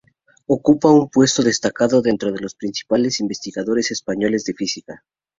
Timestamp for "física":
4.55-5.03